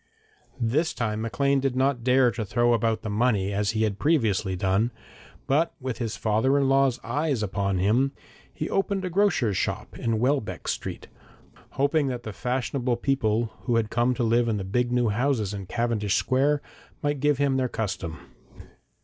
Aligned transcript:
This 0.59 0.95
time, 0.95 1.21
Maclean 1.21 1.59
did 1.59 1.75
not 1.75 2.03
dare 2.03 2.31
to 2.31 2.43
throw 2.43 2.73
about 2.73 3.03
the 3.03 3.09
money 3.11 3.53
as 3.53 3.73
he 3.77 3.83
had 3.83 3.99
previously 3.99 4.55
done, 4.55 4.89
but 5.45 5.75
with 5.79 5.99
his 5.99 6.17
father 6.17 6.57
in 6.57 6.67
law's 6.67 6.99
eye 7.03 7.27
upon 7.43 7.77
him, 7.77 8.11
he 8.51 8.67
opened 8.67 9.05
a 9.05 9.11
grocer's 9.11 9.57
shop 9.57 9.95
in 9.99 10.17
Welbeck 10.17 10.67
Street, 10.67 11.07
hoping 11.73 12.07
that 12.07 12.23
the 12.23 12.33
fashionable 12.33 12.97
people 12.97 13.51
who 13.65 13.75
had 13.75 13.91
come 13.91 14.15
to 14.15 14.23
live 14.23 14.47
in 14.47 14.57
the 14.57 14.63
big 14.63 14.91
new 14.91 15.09
houses 15.09 15.53
in 15.53 15.67
Cavendish 15.67 16.15
Square 16.15 16.63
might 17.03 17.19
give 17.19 17.37
him 17.37 17.57
their 17.57 17.69
custom. 17.69 18.17